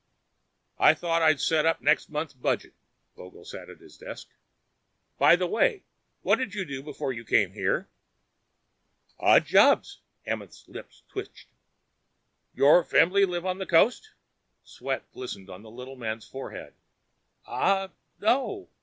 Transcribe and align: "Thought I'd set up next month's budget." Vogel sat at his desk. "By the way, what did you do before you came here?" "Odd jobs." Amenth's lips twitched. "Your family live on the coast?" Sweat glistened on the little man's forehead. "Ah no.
"Thought 0.79 1.21
I'd 1.21 1.39
set 1.39 1.63
up 1.67 1.79
next 1.79 2.09
month's 2.09 2.33
budget." 2.33 2.73
Vogel 3.15 3.45
sat 3.45 3.69
at 3.69 3.77
his 3.79 3.99
desk. 3.99 4.27
"By 5.19 5.35
the 5.35 5.45
way, 5.45 5.83
what 6.23 6.37
did 6.37 6.55
you 6.55 6.65
do 6.65 6.81
before 6.81 7.13
you 7.13 7.23
came 7.23 7.51
here?" 7.53 7.87
"Odd 9.19 9.45
jobs." 9.45 10.01
Amenth's 10.25 10.67
lips 10.67 11.03
twitched. 11.07 11.49
"Your 12.55 12.83
family 12.83 13.25
live 13.25 13.45
on 13.45 13.59
the 13.59 13.67
coast?" 13.67 14.09
Sweat 14.63 15.03
glistened 15.11 15.51
on 15.51 15.61
the 15.61 15.69
little 15.69 15.95
man's 15.95 16.25
forehead. 16.27 16.73
"Ah 17.45 17.91
no. 18.19 18.69